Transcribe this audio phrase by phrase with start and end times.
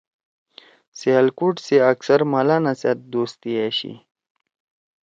[0.97, 3.93] سیالکوٹ سی اکثر ملانا سیت دوستی أشی